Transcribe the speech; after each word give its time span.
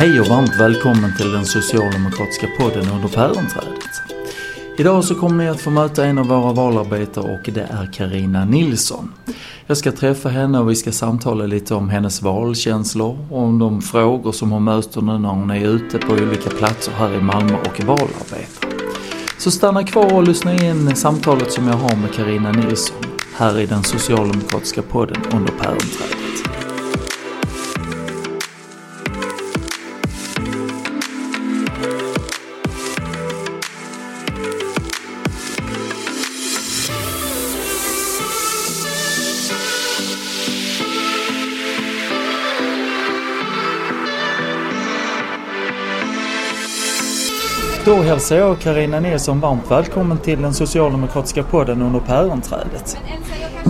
Hej 0.00 0.20
och 0.20 0.26
varmt 0.26 0.60
välkommen 0.60 1.16
till 1.16 1.32
den 1.32 1.44
socialdemokratiska 1.44 2.46
podden 2.58 2.88
under 2.92 3.08
päronträdet. 3.08 4.02
Idag 4.78 5.04
så 5.04 5.14
kommer 5.14 5.44
ni 5.44 5.50
att 5.50 5.60
få 5.60 5.70
möta 5.70 6.04
en 6.04 6.18
av 6.18 6.26
våra 6.26 6.52
valarbetare 6.52 7.34
och 7.34 7.52
det 7.52 7.60
är 7.60 7.92
Karina 7.92 8.44
Nilsson. 8.44 9.12
Jag 9.66 9.76
ska 9.76 9.92
träffa 9.92 10.28
henne 10.28 10.58
och 10.58 10.70
vi 10.70 10.74
ska 10.74 10.92
samtala 10.92 11.46
lite 11.46 11.74
om 11.74 11.88
hennes 11.88 12.22
valkänslor 12.22 13.18
och 13.30 13.42
om 13.42 13.58
de 13.58 13.82
frågor 13.82 14.32
som 14.32 14.50
hon 14.50 14.64
möter 14.64 15.00
nu 15.00 15.18
när 15.18 15.28
hon 15.28 15.50
är 15.50 15.68
ute 15.68 15.98
på 15.98 16.12
olika 16.12 16.50
platser 16.50 16.92
här 16.92 17.14
i 17.14 17.20
Malmö 17.20 17.54
och 17.54 17.84
valarbetar. 17.84 18.70
Så 19.38 19.50
stanna 19.50 19.84
kvar 19.84 20.14
och 20.14 20.22
lyssna 20.22 20.54
in 20.54 20.96
samtalet 20.96 21.52
som 21.52 21.66
jag 21.66 21.74
har 21.74 21.96
med 21.96 22.14
Karina 22.14 22.52
Nilsson 22.52 22.96
här 23.36 23.58
i 23.58 23.66
den 23.66 23.82
socialdemokratiska 23.82 24.82
podden 24.82 25.22
under 25.32 25.52
päronträdet. 25.52 26.19
Då 47.90 48.02
hälsar 48.02 48.36
jag 48.36 48.58
Karina 48.58 49.00
Nilsson 49.00 49.40
varmt 49.40 49.70
välkommen 49.70 50.18
till 50.18 50.42
den 50.42 50.54
socialdemokratiska 50.54 51.42
podden 51.42 51.82
under 51.82 52.00
päronträdet. 52.00 52.96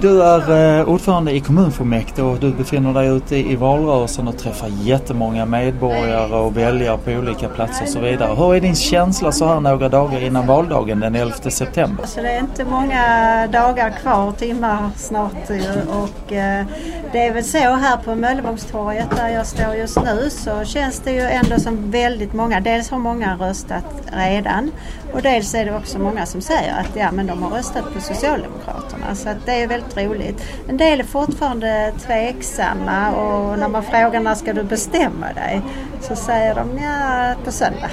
Du 0.00 0.22
är 0.22 0.78
eh, 0.78 0.88
ordförande 0.88 1.32
i 1.32 1.40
kommunfullmäktige 1.40 2.22
och 2.22 2.38
du 2.38 2.52
befinner 2.52 2.94
dig 2.94 3.08
ute 3.08 3.36
i 3.36 3.56
valrörelsen 3.56 4.28
och 4.28 4.38
träffar 4.38 4.68
jättemånga 4.68 5.46
medborgare 5.46 6.34
och 6.34 6.56
väljare 6.56 6.98
på 6.98 7.10
olika 7.10 7.48
platser 7.48 7.82
och 7.82 7.88
så 7.88 8.00
vidare. 8.00 8.34
Hur 8.34 8.54
är 8.54 8.60
din 8.60 8.74
känsla 8.74 9.32
så 9.32 9.46
här 9.46 9.60
några 9.60 9.88
dagar 9.88 10.22
innan 10.22 10.46
valdagen 10.46 11.00
den 11.00 11.14
11 11.14 11.34
september? 11.34 12.02
Alltså 12.02 12.22
det 12.22 12.30
är 12.30 12.40
inte 12.40 12.64
många 12.64 13.46
dagar 13.46 13.90
kvar, 13.90 14.32
timmar 14.32 14.90
snart 14.96 15.50
och 15.88 16.32
eh, 16.32 16.66
det 17.12 17.26
är 17.26 17.34
väl 17.34 17.44
så 17.44 17.58
här 17.58 17.96
på 17.96 18.14
Möllevångstorget 18.14 19.16
där 19.16 19.28
jag 19.28 19.46
står 19.46 19.74
just 19.74 19.98
nu 20.04 20.30
så 20.30 20.64
känns 20.64 21.00
det 21.00 21.12
ju 21.12 21.20
ändå 21.20 21.58
som 21.58 21.90
väldigt 21.90 22.32
många, 22.32 22.60
dels 22.60 22.90
har 22.90 22.98
många 22.98 23.36
röstat 23.36 23.84
redan 24.12 24.70
och 25.12 25.22
dels 25.22 25.54
är 25.54 25.64
det 25.64 25.76
också 25.76 25.98
många 25.98 26.26
som 26.26 26.40
säger 26.40 26.80
att 26.80 26.96
ja 26.96 27.12
men 27.12 27.26
de 27.26 27.42
har 27.42 27.50
röstat 27.50 27.94
på 27.94 28.00
Socialdemokraterna 28.00 29.14
så 29.14 29.28
att 29.28 29.46
det 29.46 29.62
är 29.62 29.66
väldigt 29.66 29.96
roligt. 29.96 30.44
En 30.68 30.76
del 30.76 31.00
är 31.00 31.04
fortfarande 31.04 31.92
tveksamma 32.06 33.10
och 33.10 33.58
när 33.58 33.68
man 33.68 33.82
frågar 33.82 34.20
när 34.20 34.34
ska 34.34 34.52
du 34.52 34.62
bestämma 34.62 35.26
dig 35.34 35.60
så 36.00 36.16
säger 36.16 36.54
de 36.54 36.78
ja 36.82 37.34
på 37.44 37.52
söndag. 37.52 37.90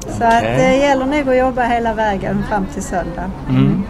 Så 0.00 0.16
okay. 0.16 0.36
att 0.36 0.42
det 0.42 0.76
gäller 0.76 1.06
nog 1.06 1.28
att 1.28 1.36
jobba 1.36 1.62
hela 1.62 1.94
vägen 1.94 2.44
fram 2.48 2.66
till 2.66 2.82
söndag. 2.82 3.30
Mm. 3.48 3.82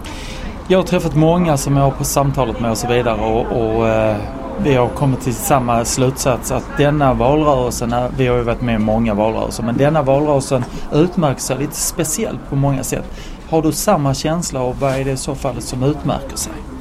Jag 0.68 0.78
har 0.78 0.84
träffat 0.84 1.14
många 1.14 1.56
som 1.56 1.76
jag 1.76 1.84
har 1.84 1.90
på 1.90 2.04
samtalet 2.04 2.60
med 2.60 2.70
och 2.70 2.78
så 2.78 2.86
vidare 2.88 3.20
och, 3.20 3.46
och 3.46 3.88
eh, 3.88 4.16
vi 4.64 4.74
har 4.74 4.88
kommit 4.88 5.20
till 5.20 5.34
samma 5.34 5.84
slutsats 5.84 6.52
att 6.52 6.64
denna 6.78 7.14
valrörelsen, 7.14 7.94
vi 8.16 8.26
har 8.26 8.36
ju 8.36 8.42
varit 8.42 8.60
med 8.60 8.74
i 8.74 8.78
många 8.78 9.14
valrörelser, 9.14 9.62
men 9.62 9.76
denna 9.76 10.02
valrörelsen 10.02 10.64
utmärker 10.92 11.40
sig 11.40 11.58
lite 11.58 11.76
speciellt 11.76 12.40
på 12.48 12.56
många 12.56 12.84
sätt. 12.84 13.04
Har 13.50 13.62
du 13.62 13.72
samma 13.72 14.14
känsla 14.14 14.60
och 14.60 14.76
vad 14.80 14.94
är 14.94 15.04
det 15.04 15.10
i 15.10 15.16
så 15.16 15.34
fall 15.34 15.60
som 15.60 15.82
utmärker 15.82 16.36
sig? 16.36 16.71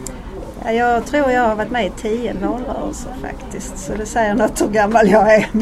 Jag 0.66 1.06
tror 1.06 1.32
jag 1.32 1.42
har 1.42 1.56
varit 1.56 1.72
med 1.72 1.86
i 1.86 1.90
tio 1.90 2.34
valrörelser 2.34 3.12
faktiskt 3.22 3.78
så 3.78 3.94
det 3.96 4.06
säger 4.06 4.34
något 4.34 4.62
hur 4.62 4.68
gammal 4.68 5.10
jag 5.10 5.36
är. 5.36 5.48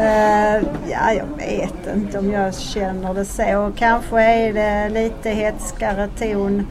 Eh, 0.00 0.62
ja, 0.90 1.12
jag 1.12 1.26
vet 1.36 1.96
inte 1.96 2.18
om 2.18 2.32
jag 2.32 2.54
känner 2.54 3.14
det 3.14 3.24
så. 3.24 3.72
Kanske 3.76 4.22
är 4.22 4.52
det 4.52 4.88
lite 4.88 5.30
hetskare 5.30 6.08
ton 6.18 6.66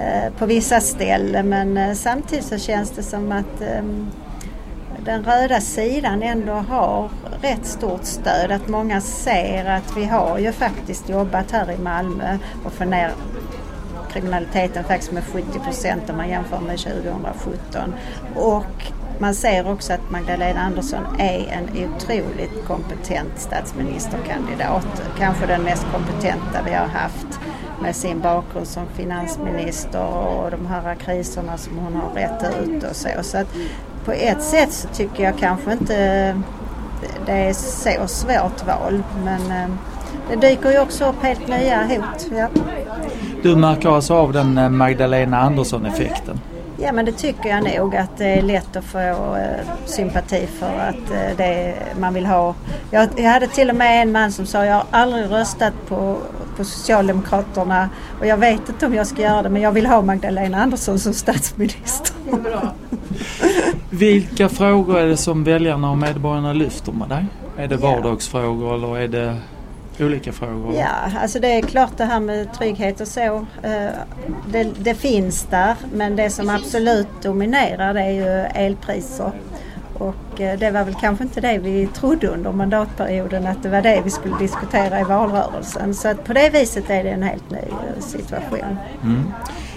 eh, 0.00 0.32
på 0.38 0.46
vissa 0.46 0.80
ställen 0.80 1.48
men 1.48 1.76
eh, 1.76 1.94
samtidigt 1.94 2.44
så 2.44 2.58
känns 2.58 2.90
det 2.90 3.02
som 3.02 3.32
att 3.32 3.60
ehm, 3.60 4.06
den 5.04 5.24
röda 5.24 5.60
sidan 5.60 6.22
ändå 6.22 6.52
har 6.52 7.10
rätt 7.42 7.66
stort 7.66 8.04
stöd. 8.04 8.50
Att 8.50 8.68
många 8.68 9.00
ser 9.00 9.64
att 9.64 9.96
vi 9.96 10.04
har 10.04 10.38
ju 10.38 10.52
faktiskt 10.52 11.08
jobbat 11.08 11.50
här 11.50 11.70
i 11.70 11.78
Malmö 11.78 12.38
och 12.64 12.72
få 12.72 12.84
ner 12.84 13.10
kriminaliteten 14.12 14.84
faktiskt 14.84 15.12
med 15.12 15.24
70 15.24 15.58
procent 15.58 16.10
om 16.10 16.16
man 16.16 16.28
jämför 16.28 16.60
med 16.60 16.78
2017. 16.78 17.94
Och 18.34 18.92
man 19.18 19.34
ser 19.34 19.72
också 19.72 19.92
att 19.92 20.10
Magdalena 20.10 20.60
Andersson 20.60 21.04
är 21.18 21.46
en 21.48 21.68
otroligt 21.68 22.66
kompetent 22.66 23.32
statsministerkandidat. 23.36 25.02
Kanske 25.18 25.46
den 25.46 25.62
mest 25.62 25.86
kompetenta 25.92 26.62
vi 26.66 26.74
har 26.74 26.86
haft 26.86 27.40
med 27.82 27.96
sin 27.96 28.20
bakgrund 28.20 28.66
som 28.66 28.86
finansminister 28.94 30.06
och 30.06 30.50
de 30.50 30.66
här 30.66 30.94
kriserna 30.94 31.56
som 31.56 31.78
hon 31.78 31.94
har 31.94 32.10
rätt 32.14 32.58
ut 32.58 32.84
och 32.84 32.96
så. 32.96 33.08
Så 33.22 33.38
att 33.38 33.48
på 34.04 34.12
ett 34.12 34.42
sätt 34.42 34.72
så 34.72 34.88
tycker 34.88 35.24
jag 35.24 35.38
kanske 35.38 35.72
inte 35.72 36.36
det 37.26 37.32
är 37.32 37.52
så 37.52 38.06
svårt 38.06 38.66
val 38.66 39.02
men 39.24 39.50
eh, 39.50 39.68
det 40.30 40.48
dyker 40.48 40.72
ju 40.72 40.78
också 40.78 41.04
upp 41.04 41.22
helt 41.22 41.48
nya 41.48 41.82
hot. 41.82 42.26
Ja. 42.36 42.48
Du 43.46 43.56
märker 43.56 43.88
alltså 43.88 44.14
av 44.14 44.32
den 44.32 44.58
eh, 44.58 44.68
Magdalena 44.68 45.38
Andersson-effekten? 45.38 46.40
Ja 46.76 46.92
men 46.92 47.04
det 47.04 47.12
tycker 47.12 47.48
jag 47.48 47.78
nog 47.78 47.96
att 47.96 48.16
det 48.18 48.26
är 48.26 48.42
lätt 48.42 48.76
att 48.76 48.84
få 48.84 48.98
eh, 48.98 49.66
sympati 49.84 50.46
för 50.58 50.66
att 50.66 51.10
eh, 51.10 51.36
det 51.36 51.74
man 52.00 52.14
vill 52.14 52.26
ha. 52.26 52.54
Jag, 52.90 53.08
jag, 53.16 53.30
hade 53.30 53.46
till 53.46 53.70
och 53.70 53.76
med 53.76 54.02
en 54.02 54.12
man 54.12 54.32
som 54.32 54.46
sa 54.46 54.64
jag 54.64 54.74
har 54.74 54.84
aldrig 54.90 55.30
röstat 55.30 55.72
på, 55.88 56.16
på 56.56 56.64
Socialdemokraterna 56.64 57.90
och 58.20 58.26
jag 58.26 58.36
vet 58.36 58.68
inte 58.68 58.86
om 58.86 58.94
jag 58.94 59.06
ska 59.06 59.22
göra 59.22 59.42
det 59.42 59.48
men 59.48 59.62
jag 59.62 59.72
vill 59.72 59.86
ha 59.86 60.02
Magdalena 60.02 60.62
Andersson 60.62 60.98
som 60.98 61.12
statsminister. 61.12 62.16
Vilka 63.90 64.48
frågor 64.48 64.98
är 64.98 65.06
det 65.06 65.16
som 65.16 65.44
väljarna 65.44 65.90
och 65.90 65.98
medborgarna 65.98 66.52
lyfter 66.52 66.92
med 66.92 67.08
dig? 67.08 67.26
Är 67.56 67.68
det 67.68 67.76
vardagsfrågor 67.76 68.74
eller 68.74 68.98
är 68.98 69.08
det 69.08 69.36
olika 70.00 70.32
frågor? 70.32 70.74
Ja, 70.74 71.18
alltså 71.20 71.40
det 71.40 71.52
är 71.52 71.62
klart 71.62 71.96
det 71.96 72.04
här 72.04 72.20
med 72.20 72.52
trygghet 72.52 73.00
och 73.00 73.08
så. 73.08 73.46
Eh, 73.62 73.90
det, 74.48 74.64
det, 74.78 74.94
finns 74.94 75.42
där 75.42 75.74
men 75.92 76.16
det 76.16 76.30
som 76.30 76.50
absolut 76.50 77.22
dominerar 77.22 77.94
det 77.94 78.00
är 78.00 78.10
ju 78.10 78.64
elpriser. 78.66 79.32
Och 79.98 80.40
eh, 80.40 80.58
det 80.58 80.70
var 80.70 80.84
väl 80.84 80.94
kanske 80.94 81.24
inte 81.24 81.40
det 81.40 81.58
vi 81.58 81.86
trodde 81.86 82.28
under 82.28 82.52
mandatperioden 82.52 83.46
att 83.46 83.62
det 83.62 83.68
var 83.68 83.82
det 83.82 84.00
vi 84.04 84.10
skulle 84.10 84.38
diskutera 84.38 85.00
i 85.00 85.04
valrörelsen. 85.04 85.94
Så 85.94 86.08
att 86.08 86.24
på 86.24 86.32
det 86.32 86.50
viset 86.50 86.90
är 86.90 87.04
det 87.04 87.10
en 87.10 87.22
helt 87.22 87.50
ny 87.50 87.58
eh, 87.58 88.00
situation. 88.00 88.78
Mm. 89.02 89.32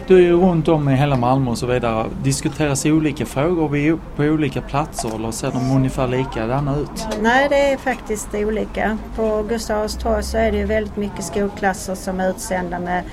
Du 0.09 0.15
är 0.15 0.21
ju 0.21 0.33
runt 0.33 0.67
om 0.67 0.89
i 0.89 0.95
hela 0.95 1.15
Malmö 1.15 1.51
och 1.51 1.57
så 1.57 1.65
vidare. 1.65 2.05
Diskuteras 2.23 2.85
olika 2.85 3.25
frågor 3.25 3.99
på 4.15 4.23
olika 4.23 4.61
platser 4.61 5.15
eller 5.15 5.31
ser 5.31 5.51
de 5.51 5.75
ungefär 5.75 6.07
likadana 6.07 6.75
ut? 6.77 7.07
Nej, 7.21 7.47
det 7.49 7.71
är 7.71 7.77
faktiskt 7.77 8.35
olika. 8.35 8.97
På 9.15 9.45
Gustavs 9.49 9.95
torg 9.95 10.23
så 10.23 10.37
är 10.37 10.51
det 10.51 10.57
ju 10.57 10.65
väldigt 10.65 10.97
mycket 10.97 11.25
skolklasser 11.25 11.95
som 11.95 12.19
är 12.19 12.29
utsända 12.29 12.79
med 12.79 13.03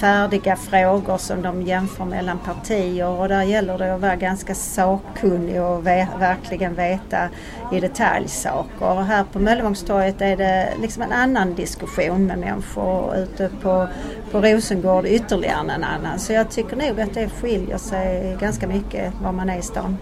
färdiga 0.00 0.56
frågor 0.56 1.18
som 1.18 1.42
de 1.42 1.62
jämför 1.62 2.04
mellan 2.04 2.38
partier 2.38 3.08
och 3.08 3.28
där 3.28 3.42
gäller 3.42 3.78
det 3.78 3.94
att 3.94 4.00
vara 4.00 4.16
ganska 4.16 4.54
sakkunnig 4.54 5.62
och 5.62 5.86
verkligen 5.86 6.74
veta 6.74 7.28
i 7.72 7.80
detalj 7.80 8.28
saker. 8.28 8.90
Och 8.90 9.04
här 9.04 9.24
på 9.32 9.38
Möllevångstorget 9.38 10.20
är 10.20 10.36
det 10.36 10.68
liksom 10.80 11.02
en 11.02 11.12
annan 11.12 11.54
diskussion 11.54 12.26
med 12.26 12.38
människor 12.38 12.84
och 12.84 13.14
ute 13.16 13.50
på, 13.62 13.88
på 14.30 14.40
Rosengård 14.40 15.06
ytterligare 15.06 15.60
en 15.60 15.84
annan. 15.84 16.18
Så 16.18 16.35
jag 16.36 16.50
tycker 16.50 16.76
nog 16.76 17.00
att 17.00 17.14
det 17.14 17.28
skiljer 17.28 17.78
sig 17.78 18.36
ganska 18.40 18.66
mycket 18.66 19.12
var 19.22 19.32
man 19.32 19.50
är 19.50 19.58
i 19.58 19.62
stan. 19.62 19.96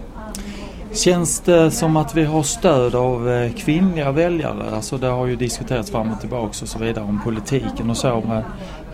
Känns 0.91 1.39
det 1.39 1.71
som 1.71 1.97
att 1.97 2.15
vi 2.15 2.23
har 2.23 2.43
stöd 2.43 2.95
av 2.95 3.29
eh, 3.29 3.53
kvinnliga 3.53 4.11
väljare? 4.11 4.75
Alltså 4.75 4.97
det 4.97 5.07
har 5.07 5.25
ju 5.25 5.35
diskuterats 5.35 5.91
fram 5.91 6.11
och 6.11 6.19
tillbaka 6.19 6.47
och 6.47 6.69
så 6.69 6.79
vidare 6.79 7.03
om 7.05 7.21
politiken 7.23 7.89
och 7.89 7.97
så. 7.97 8.23
Men 8.27 8.43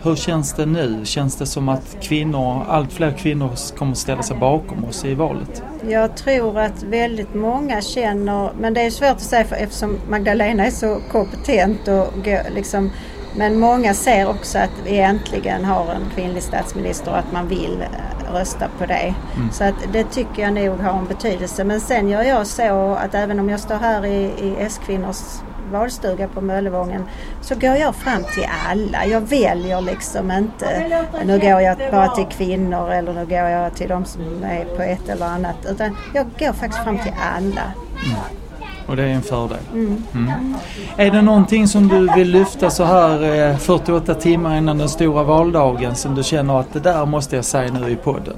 hur 0.02 0.16
känns 0.16 0.52
det 0.52 0.66
nu? 0.66 1.00
Känns 1.04 1.36
det 1.36 1.46
som 1.46 1.68
att 1.68 1.96
kvinnor, 2.00 2.64
allt 2.68 2.92
fler 2.92 3.12
kvinnor 3.12 3.76
kommer 3.76 3.94
ställa 3.94 4.22
sig 4.22 4.36
bakom 4.36 4.84
oss 4.84 5.04
i 5.04 5.14
valet? 5.14 5.62
Jag 5.88 6.16
tror 6.16 6.58
att 6.58 6.82
väldigt 6.82 7.34
många 7.34 7.82
känner, 7.82 8.52
men 8.60 8.74
det 8.74 8.80
är 8.80 8.90
svårt 8.90 9.10
att 9.10 9.20
säga 9.20 9.44
för 9.44 9.56
eftersom 9.56 9.98
Magdalena 10.08 10.66
är 10.66 10.70
så 10.70 11.00
kompetent 11.10 11.88
och 11.88 12.28
liksom 12.54 12.90
men 13.36 13.58
många 13.58 13.94
ser 13.94 14.28
också 14.28 14.58
att 14.58 14.70
vi 14.84 14.98
äntligen 14.98 15.64
har 15.64 15.94
en 15.94 16.10
kvinnlig 16.14 16.42
statsminister 16.42 17.10
och 17.10 17.18
att 17.18 17.32
man 17.32 17.48
vill 17.48 17.82
eh, 17.82 18.32
rösta 18.32 18.68
på 18.78 18.86
det. 18.86 19.14
Mm. 19.36 19.52
Så 19.52 19.64
att 19.64 19.74
det 19.92 20.04
tycker 20.04 20.42
jag 20.42 20.52
nog 20.52 20.80
har 20.80 20.98
en 20.98 21.06
betydelse. 21.06 21.64
Men 21.64 21.80
sen 21.80 22.08
gör 22.08 22.22
jag 22.22 22.46
så 22.46 22.94
att 22.94 23.14
även 23.14 23.40
om 23.40 23.48
jag 23.48 23.60
står 23.60 23.76
här 23.76 24.06
i, 24.06 24.24
i 24.24 24.56
S-kvinnors 24.58 25.42
valstuga 25.72 26.28
på 26.28 26.40
Möllevången 26.40 27.04
så 27.40 27.54
går 27.54 27.76
jag 27.76 27.94
fram 27.94 28.24
till 28.34 28.48
alla. 28.68 29.06
Jag 29.06 29.20
väljer 29.20 29.80
liksom 29.80 30.30
inte, 30.30 31.06
nu 31.24 31.38
går 31.38 31.60
jag 31.60 31.78
bara 31.90 32.08
till 32.08 32.26
kvinnor 32.26 32.90
eller 32.90 33.12
nu 33.12 33.26
går 33.26 33.38
jag 33.38 33.74
till 33.74 33.88
de 33.88 34.04
som 34.04 34.44
är 34.44 34.64
på 34.76 34.82
ett 34.82 35.08
eller 35.08 35.26
annat. 35.26 35.56
Utan 35.70 35.96
jag 36.14 36.26
går 36.38 36.52
faktiskt 36.52 36.84
fram 36.84 36.98
till 36.98 37.14
alla. 37.36 37.72
Mm. 38.06 38.41
Och 38.86 38.96
det 38.96 39.02
är 39.02 39.08
en 39.08 39.22
fördel. 39.22 39.58
Mm. 39.72 40.02
Mm. 40.14 40.54
Är 40.96 41.10
det 41.10 41.22
någonting 41.22 41.68
som 41.68 41.88
du 41.88 42.08
vill 42.14 42.30
lyfta 42.30 42.70
så 42.70 42.84
här 42.84 43.56
48 43.56 44.14
timmar 44.14 44.56
innan 44.58 44.78
den 44.78 44.88
stora 44.88 45.22
valdagen 45.22 45.94
som 45.94 46.14
du 46.14 46.22
känner 46.22 46.60
att 46.60 46.72
det 46.72 46.80
där 46.80 47.06
måste 47.06 47.36
jag 47.36 47.44
säga 47.44 47.72
nu 47.72 47.90
i 47.90 47.96
podden? 47.96 48.36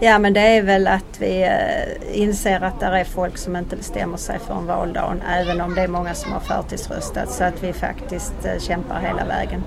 Ja 0.00 0.18
men 0.18 0.32
det 0.32 0.40
är 0.40 0.62
väl 0.62 0.86
att 0.86 1.20
vi 1.20 1.42
eh, 1.42 2.20
inser 2.22 2.60
att 2.60 2.80
det 2.80 2.86
är 2.86 3.04
folk 3.04 3.38
som 3.38 3.56
inte 3.56 3.76
bestämmer 3.76 4.16
sig 4.16 4.38
för 4.38 4.54
en 4.54 4.66
valdag 4.66 5.14
även 5.28 5.60
om 5.60 5.74
det 5.74 5.82
är 5.82 5.88
många 5.88 6.14
som 6.14 6.32
har 6.32 6.40
förtidsröstat 6.40 7.30
så 7.30 7.44
att 7.44 7.64
vi 7.64 7.72
faktiskt 7.72 8.34
eh, 8.44 8.60
kämpar 8.60 9.00
hela 9.00 9.24
vägen. 9.24 9.62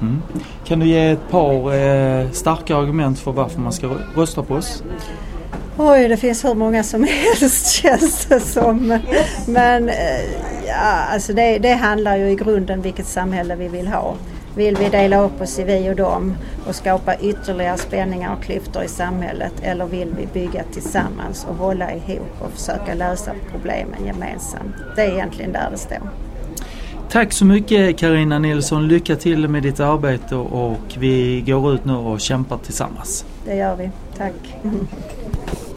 Mm. 0.00 0.22
Kan 0.64 0.78
du 0.78 0.86
ge 0.86 1.10
ett 1.10 1.30
par 1.30 1.74
eh, 1.74 2.30
starka 2.30 2.76
argument 2.76 3.18
för 3.18 3.32
varför 3.32 3.60
man 3.60 3.72
ska 3.72 3.90
rösta 4.16 4.42
på 4.42 4.54
oss? 4.54 4.82
Oj, 5.78 6.08
det 6.08 6.16
finns 6.16 6.44
hur 6.44 6.54
många 6.54 6.82
som 6.82 7.04
helst 7.08 7.66
känns 7.66 8.26
det 8.26 8.40
som. 8.40 8.98
Men 9.46 9.88
eh, 9.88 10.24
ja, 10.66 11.04
alltså 11.12 11.32
det, 11.32 11.58
det 11.58 11.72
handlar 11.72 12.16
ju 12.16 12.30
i 12.30 12.34
grunden 12.34 12.82
vilket 12.82 13.06
samhälle 13.06 13.56
vi 13.56 13.68
vill 13.68 13.88
ha. 13.88 14.14
Vill 14.56 14.76
vi 14.76 14.88
dela 14.88 15.22
upp 15.22 15.40
oss 15.40 15.58
i 15.58 15.64
vi 15.64 15.90
och 15.90 15.96
dem 15.96 16.34
och 16.68 16.74
skapa 16.74 17.16
ytterligare 17.16 17.78
spänningar 17.78 18.36
och 18.36 18.42
klyftor 18.42 18.82
i 18.82 18.88
samhället 18.88 19.52
eller 19.62 19.86
vill 19.86 20.14
vi 20.18 20.40
bygga 20.40 20.62
tillsammans 20.72 21.46
och 21.48 21.56
hålla 21.56 21.94
ihop 21.94 22.40
och 22.40 22.52
försöka 22.52 22.94
lösa 22.94 23.30
problemen 23.50 24.06
gemensamt? 24.06 24.74
Det 24.96 25.02
är 25.02 25.12
egentligen 25.12 25.52
där 25.52 25.68
det 25.70 25.78
står. 25.78 25.98
Tack 27.10 27.32
så 27.32 27.44
mycket 27.44 27.98
Karina 27.98 28.38
Nilsson. 28.38 28.88
Lycka 28.88 29.16
till 29.16 29.48
med 29.48 29.62
ditt 29.62 29.80
arbete 29.80 30.34
och 30.36 30.96
vi 30.98 31.40
går 31.46 31.74
ut 31.74 31.84
nu 31.84 31.92
och 31.92 32.20
kämpar 32.20 32.58
tillsammans. 32.58 33.24
Det 33.44 33.54
gör 33.54 33.76
vi. 33.76 33.90
Tack. 34.16 34.32